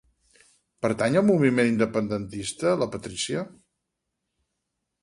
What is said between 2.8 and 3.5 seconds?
la Patricia?